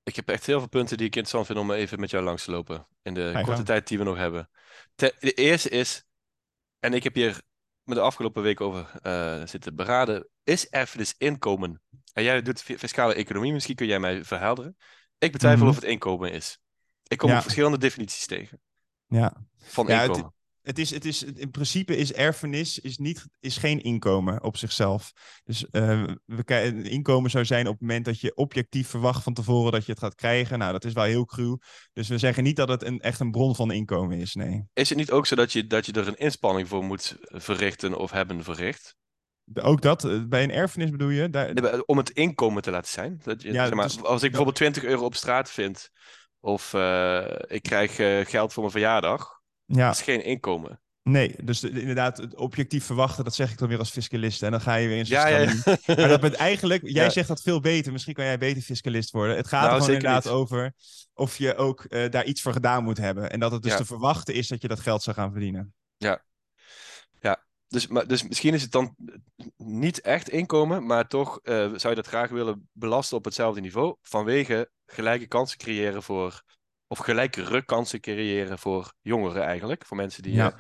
[0.04, 2.44] Ik heb echt heel veel punten die ik interessant vind om even met jou langs
[2.44, 2.88] te lopen.
[3.02, 4.50] In de korte tijd die we nog hebben.
[4.96, 6.04] Te- de eerste is,
[6.80, 7.42] en ik heb hier
[7.84, 10.30] me de afgelopen week over eh, zitten beraden.
[10.44, 11.82] Is erfenis inkomen?
[12.16, 14.76] En jij doet fi- fiscale economie, misschien kun jij mij verhelderen.
[15.18, 15.70] Ik betwijfel Mhm.
[15.70, 16.60] of het inkomen is.
[17.08, 17.36] Ik kom Ja.
[17.36, 18.62] op verschillende definities tegen
[19.08, 19.46] Ja.
[19.58, 20.34] van Ja, inkomen.
[20.62, 25.12] Het is, het is, in principe is erfenis is niet, is geen inkomen op zichzelf.
[25.44, 29.72] Dus eh, we, inkomen zou zijn op het moment dat je objectief verwacht van tevoren
[29.72, 30.60] dat je het gaat krijgen.
[30.60, 31.58] Nou, dat is wel heel cru.
[31.94, 34.64] Dus we zeggen niet dat het een, echt een bron van inkomen is, nee.
[34.74, 37.98] Is het niet ook zo dat je, dat je er een inspanning voor moet verrichten
[37.98, 38.96] of hebben verricht?
[39.54, 41.30] Ook dat, eh, bij een erfenis bedoel je?
[41.30, 43.20] Daar, Nee, maar Om het inkomen te laten zijn.
[43.24, 45.90] Dat Ja, zeg maar, dus- als ik bijvoorbeeld 20 euro op straat vind,
[46.40, 50.80] of eh, ik krijg eh, geld voor mijn verjaardag, ja, dat is geen inkomen.
[51.04, 51.36] nee.
[51.44, 54.44] Dus de- inderdaad, het objectief verwachten, dat zeg ik dan weer als fiscalist.
[54.44, 55.54] En dan ga je weer in zo'n Ja, ja, ja.
[55.96, 57.10] Maar dat bent eigenlijk, jij Ja.
[57.10, 57.92] zegt dat veel beter.
[57.92, 59.36] Misschien kan jij beter fiscalist worden.
[59.36, 60.34] Het gaat Nou, er gewoon inderdaad niet.
[60.34, 60.74] over
[61.14, 63.32] of je ook eh, daar iets voor gedaan moet hebben.
[63.32, 63.78] En dat het dus Ja.
[63.78, 65.74] te verwachten is dat je dat geld zou gaan verdienen.
[67.68, 68.96] Dus, maar, dus misschien is het dan
[69.58, 73.96] niet echt inkomen, maar toch eh, zou je dat graag willen belasten op hetzelfde niveau,
[74.02, 76.42] vanwege gelijke kansen creëren voor,
[76.88, 80.56] of gelijkere kansen creëren voor jongeren eigenlijk, voor mensen die, Ja.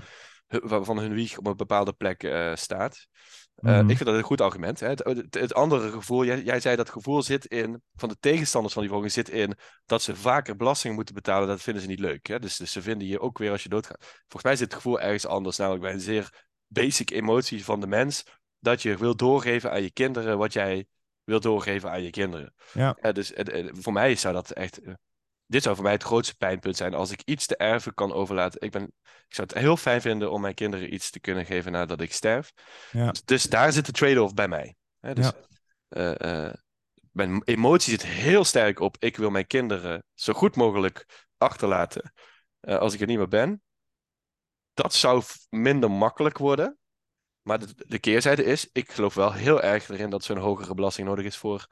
[0.48, 3.08] eh, waarvan hun wieg op een bepaalde plek eh, staat.
[3.56, 3.90] Mhm.
[3.90, 4.80] Ik vind dat een goed argument.
[4.80, 4.88] Hè.
[4.88, 8.74] Het, het, het andere gevoel, jij, jij zei dat gevoel zit in, van de tegenstanders
[8.74, 9.54] van die volging zit in
[9.86, 11.48] dat ze vaker belasting moeten betalen.
[11.48, 12.28] Dat vinden ze niet leuk.
[12.28, 12.40] Hè.
[12.40, 14.06] Dus, dus ze vinden je ook weer als je doodgaat.
[14.20, 16.44] Volgens mij zit het gevoel ergens anders, namelijk bij een zeer
[16.76, 18.24] basic emotie van de mens,
[18.60, 20.86] dat je wil doorgeven aan je kinderen wat jij
[21.24, 22.54] wil doorgeven aan je kinderen.
[22.74, 23.12] Ja.
[23.12, 23.34] Dus
[23.72, 24.82] voor mij zou dat echt.
[24.82, 24.94] eh,
[25.46, 28.62] dit zou voor mij het grootste pijnpunt zijn als ik iets te erven kan overlaten.
[28.62, 31.72] Ik, ben, ik zou het heel fijn vinden om mijn kinderen iets te kunnen geven
[31.72, 32.52] nadat ik sterf.
[32.92, 33.12] Ja.
[33.12, 34.76] Dus, dus daar zit de trade-off bij mij.
[35.00, 35.34] Dus, Ja.
[35.88, 36.54] eh, eh,
[37.12, 38.96] mijn emotie zit heel sterk op.
[39.00, 42.14] Ik wil mijn kinderen zo goed mogelijk achterlaten
[42.60, 43.62] als ik er niet meer ben.
[44.76, 46.78] Dat zou minder makkelijk worden.
[47.42, 51.08] Maar de, de keerzijde is, ik geloof wel heel erg erin dat zo'n hogere belasting
[51.08, 51.68] nodig is voor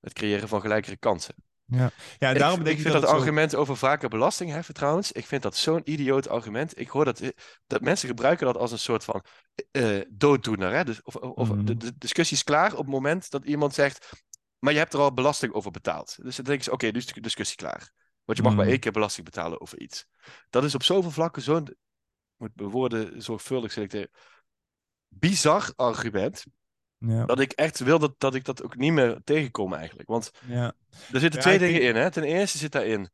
[0.00, 1.34] het creëren van gelijkere kansen.
[1.70, 4.08] Ja, En daarom ik, denk ik ik vind dat, dat, het zo- argument over vaker
[4.08, 6.78] belasting heffen trouwens, ik vind dat zo'n idioot argument.
[6.80, 7.22] Ik hoor dat,
[7.66, 9.24] dat mensen gebruiken dat als een soort van
[9.70, 10.72] eh, dooddoener.
[10.72, 10.84] Hè?
[10.84, 11.64] Dus, of of Mhm.
[11.64, 14.24] de, de discussie is klaar op het moment dat iemand zegt,
[14.58, 16.16] maar je hebt er al belasting over betaald.
[16.22, 17.92] Dus dan denken ze, oké, dus de discussie klaar.
[18.24, 18.70] Want je mag maar Mhm.
[18.72, 20.06] één keer belasting betalen over iets.
[20.50, 21.76] Dat is op zoveel vlakken zo'n,
[22.38, 24.10] moet mijn woorden zorgvuldig selecteren,
[25.08, 26.44] bizar argument,
[26.98, 30.08] Ja, dat ik echt wil dat, dat ik dat ook niet meer tegenkom eigenlijk.
[30.08, 30.72] Want ja.
[31.12, 32.00] er zitten Ja, twee dingen denk- in.
[32.00, 32.10] Hè?
[32.10, 33.10] Ten eerste zit daarin.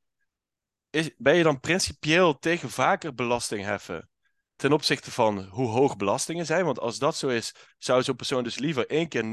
[0.90, 4.08] Is, ben je dan principieel tegen vaker belasting heffen
[4.56, 6.64] ten opzichte van hoe hoog belastingen zijn.
[6.64, 9.24] Want als dat zo is, zou zo'n persoon dus liever één keer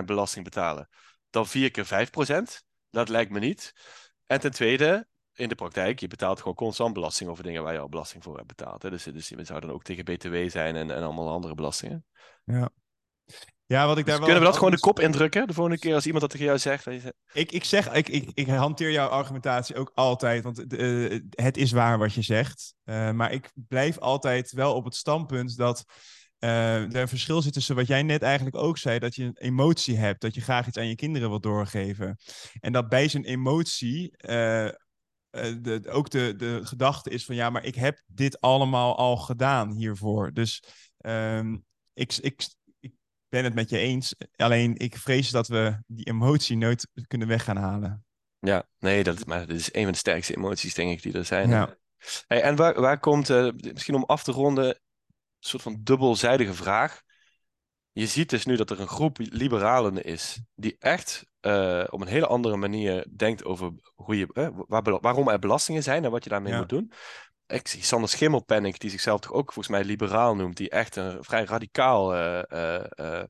[0.00, 0.88] 90% belasting betalen
[1.30, 2.62] dan vier keer 5%.
[2.90, 3.72] Dat lijkt me niet.
[4.26, 5.08] En ten tweede,
[5.40, 8.36] in de praktijk, je betaalt gewoon constant belasting over dingen waar je al belasting voor
[8.36, 8.82] hebt betaald.
[8.82, 8.90] Hè?
[8.90, 12.04] Dus, dus je zou dan ook tegen BTW zijn en, en allemaal andere belastingen.
[12.44, 12.70] Ja.
[13.70, 15.78] Ja, wat ik daar Dus wel kunnen we dat gewoon de kop indrukken de volgende
[15.78, 16.84] keer als iemand dat tegen jou zegt?
[16.84, 21.56] Je Ik, ik zeg, ik, ik, ik hanteer jouw argumentatie ook altijd, want eh, het
[21.56, 22.74] is waar wat je zegt.
[22.84, 25.84] Eh, maar ik blijf altijd wel op het standpunt dat
[26.38, 29.38] eh, er een verschil zit tussen wat jij net eigenlijk ook zei, dat je een
[29.38, 32.16] emotie hebt, dat je graag iets aan je kinderen wilt doorgeven.
[32.60, 34.16] En dat bij zijn emotie
[35.30, 39.70] de, ook de, de gedachte is van ja, maar ik heb dit allemaal al gedaan
[39.70, 40.32] hiervoor.
[40.32, 40.62] Dus
[40.96, 41.56] ehm,
[41.92, 42.48] ik, ik,
[42.80, 42.92] ik
[43.28, 44.14] ben het met je eens.
[44.36, 48.04] Alleen ik vrees dat we die emotie nooit kunnen weg gaan halen.
[48.38, 51.24] Ja, nee, dat, maar dat is een van de sterkste emoties, denk ik, die er
[51.24, 51.48] zijn.
[51.48, 51.76] Ja.
[52.26, 54.76] Hey, en waar, waar komt, eh, misschien om af te ronden, een
[55.38, 57.02] soort van dubbelzijdige vraag.
[57.92, 62.06] Je ziet dus nu dat er een groep liberalen is die echt eh, op een
[62.06, 66.24] hele andere manier denkt over hoe je, eh, waar, waarom er belastingen zijn en wat
[66.24, 66.58] je daarmee Ja.
[66.58, 66.92] moet doen.
[67.46, 71.24] Ik zie Sander Schimmelpenninck, die zichzelf toch ook volgens mij liberaal noemt, die echt een
[71.24, 73.24] vrij radicaal eh, eh,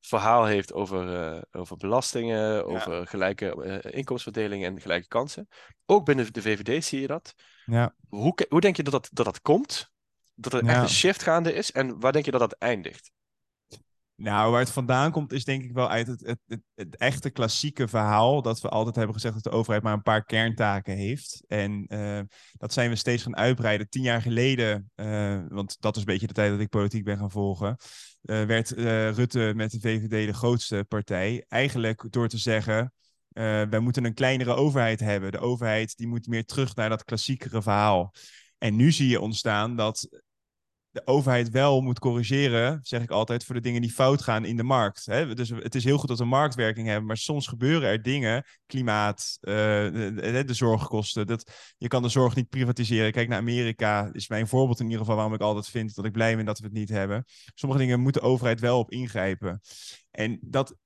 [0.00, 5.48] verhaal heeft over, over belastingen, over gelijke inkomensverdeling en gelijke kansen.
[5.86, 7.34] Ook binnen de VVD zie je dat.
[7.64, 7.94] Ja.
[8.08, 9.92] Hoe, hoe denk je dat dat, dat, dat komt?
[10.34, 11.72] Dat er echt een shift gaande is?
[11.72, 13.10] En waar denk je dat dat eindigt?
[14.24, 17.88] Nou, waar het vandaan komt is denk ik wel uit het, het, het, echte klassieke
[17.88, 21.44] verhaal dat we altijd hebben gezegd dat de overheid maar een paar kerntaken heeft.
[21.46, 22.20] En eh,
[22.52, 23.88] dat zijn we steeds gaan uitbreiden.
[23.88, 27.18] Tien jaar geleden, eh, want dat is een beetje de tijd dat ik politiek ben
[27.18, 27.76] gaan volgen,
[28.22, 28.70] eh, werd
[29.16, 31.44] Rutte met de VVD de grootste partij.
[31.48, 32.92] Eigenlijk door te zeggen,
[33.32, 35.32] wij moeten een kleinere overheid hebben.
[35.32, 38.12] De overheid die moet meer terug naar dat klassiekere verhaal.
[38.58, 40.08] En nu zie je ontstaan dat
[40.94, 44.56] de overheid wel moet corrigeren, zeg ik altijd, voor de dingen die fout gaan in
[44.56, 45.06] de markt.
[45.06, 45.34] Hè?
[45.34, 49.38] Dus het is heel goed dat we marktwerking hebben, maar soms gebeuren er dingen, klimaat,
[49.40, 53.12] eh, de, de- zorgkosten, dat, je kan de zorg niet privatiseren.
[53.12, 56.12] Kijk naar Amerika, is mijn voorbeeld in ieder geval waarom ik altijd vind dat ik
[56.12, 57.24] blij ben dat we het niet hebben.
[57.54, 59.60] Sommige dingen moet de overheid wel op ingrijpen.
[60.10, 60.76] En dat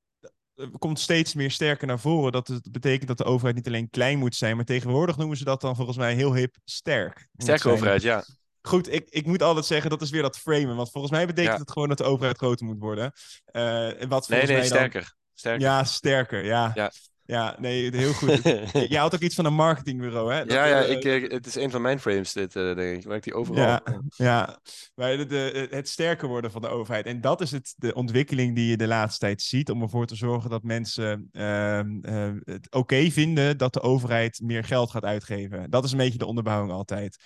[0.54, 2.32] eh, komt steeds meer sterker naar voren.
[2.32, 5.44] Dat het betekent dat de overheid niet alleen klein moet zijn, maar tegenwoordig noemen ze
[5.44, 7.28] dat dan volgens mij heel hip sterk.
[7.36, 8.24] Sterke overheid, ja.
[8.62, 10.76] Goed, ik, ik moet altijd zeggen, dat is weer dat framen.
[10.76, 11.60] Want volgens mij betekent Ja.
[11.60, 13.12] het gewoon dat de overheid groter moet worden.
[13.44, 13.62] Eh,
[14.08, 15.14] wat Nee, nee, mij dan- sterker.
[15.34, 15.60] sterker.
[15.60, 16.70] Ja, sterker, ja.
[16.74, 16.92] Ja.
[17.28, 18.42] Ja, nee, heel goed.
[18.88, 20.44] Jij had ook iets van een marketingbureau, hè?
[20.44, 22.78] Dat, ja, ja eh, ik, eh, het is een van mijn frames, dit, eh, denk
[22.78, 22.96] ik.
[22.96, 23.62] Ik werk die overal.
[23.64, 23.82] Ja,
[24.16, 24.58] ja.
[24.94, 27.06] Maar de, de- het sterker worden van de overheid.
[27.06, 29.70] En dat is het, de ontwikkeling die je de laatste tijd ziet.
[29.70, 34.64] Om ervoor te zorgen dat mensen ehm, eh, het oké vinden dat de overheid meer
[34.64, 35.70] geld gaat uitgeven.
[35.70, 37.16] Dat is een beetje de onderbouwing altijd.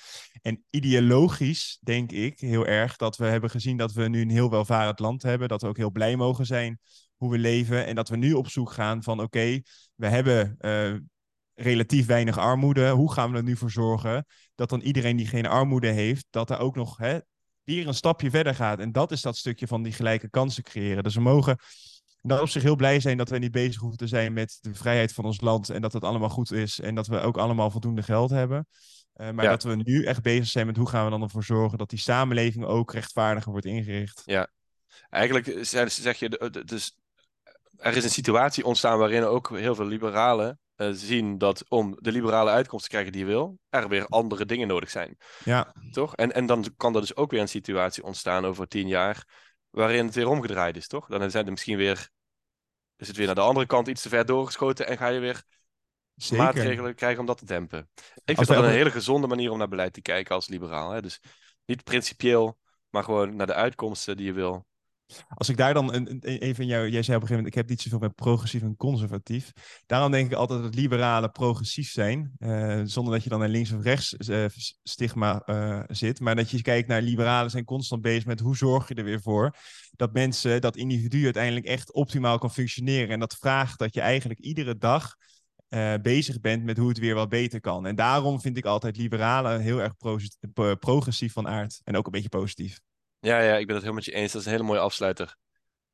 [0.43, 4.51] En ideologisch denk ik heel erg dat we hebben gezien dat we nu een heel
[4.51, 5.49] welvarend land hebben.
[5.49, 6.81] Dat we ook heel blij mogen zijn
[7.22, 7.87] hoe we leven.
[7.87, 9.61] En dat we nu op zoek gaan van oké,
[9.94, 10.94] we hebben eh,
[11.54, 12.90] relatief weinig armoede.
[12.90, 16.50] Hoe gaan we er nu voor zorgen dat dan iedereen die geen armoede heeft, dat
[16.50, 17.18] er ook nog hè,
[17.62, 18.78] weer een stapje verder gaat.
[18.78, 21.02] En dat is dat stukje van die gelijke kansen creëren.
[21.02, 21.58] Dus we mogen
[22.20, 24.74] dan op zich heel blij zijn dat we niet bezig hoeven te zijn met de
[24.74, 27.70] vrijheid van ons land en dat het allemaal goed is en dat we ook allemaal
[27.70, 28.66] voldoende geld hebben.
[29.12, 29.50] Eh, maar Ja.
[29.50, 31.98] dat we nu echt bezig zijn met hoe gaan we dan ervoor zorgen dat die
[31.98, 34.22] samenleving ook rechtvaardiger wordt ingericht.
[35.11, 36.96] Eigenlijk zijn- zeg je, dus
[37.83, 42.12] er is een situatie ontstaan waarin ook heel veel liberalen eh, zien dat om de
[42.12, 45.16] liberale uitkomst te krijgen die je wil, er weer andere dingen nodig zijn.
[45.45, 46.16] Ja, Toch?
[46.16, 49.25] En, en dan kan er dus ook weer een situatie ontstaan over tien jaar
[49.71, 51.07] waarin het weer omgedraaid is, toch?
[51.07, 52.09] Dan zijn er misschien weer,
[52.97, 55.42] is het weer naar de andere kant iets te ver doorgeschoten en ga je weer
[56.14, 56.45] zeker.
[56.45, 57.90] maatregelen krijgen om dat te dempen.
[58.05, 60.90] Ik vind Als dat een hele gezonde manier om naar beleid te kijken als liberaal.
[60.90, 61.03] Hè?
[61.03, 61.21] Dus
[61.64, 62.59] niet principieel,
[62.90, 64.66] maar gewoon naar de uitkomsten die je wil.
[65.29, 67.55] Als ik daar dan een, een, van jou, jij zei op een gegeven moment, ik
[67.55, 69.53] heb niet zoveel met progressief en conservatief.
[69.87, 73.72] Daarom denk ik altijd dat liberalen progressief zijn, eh, zonder dat je dan een links
[73.72, 74.44] of rechts eh,
[74.83, 76.20] stigma eh, zit.
[76.20, 79.20] Maar dat je kijkt naar liberalen zijn constant bezig met hoe zorg je er weer
[79.22, 79.57] voor
[79.96, 83.09] dat mensen, dat individu uiteindelijk echt optimaal kan functioneren.
[83.09, 85.14] En dat vraagt dat je eigenlijk iedere dag
[86.03, 87.87] bezig bent met hoe het weer wat beter kan.
[87.87, 90.18] En daarom vind ik altijd liberalen heel erg pro-
[90.53, 92.81] pro- progressief van aard en ook een beetje positief.
[93.22, 94.32] Ja, ja, ik ben het helemaal met je eens.
[94.32, 95.37] Dat is een hele mooie afsluiter.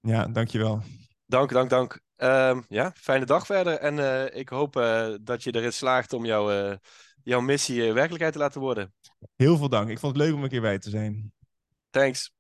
[0.01, 0.83] Ja, dankjewel.
[1.27, 2.01] Dank, dank, dank.
[2.17, 3.79] Ehm, ja, fijne dag verder.
[3.79, 6.77] En eh, ik hoop eh, dat je erin slaagt om jouw, eh,
[7.23, 8.95] jouw missie werkelijkheid te laten worden.
[9.37, 9.89] Heel veel dank.
[9.89, 11.33] Ik vond het leuk om een keer bij te zijn.
[11.91, 12.33] Thanks.